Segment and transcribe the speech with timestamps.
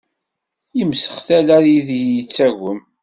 [0.77, 2.79] Yemsex tala ideg yettagem!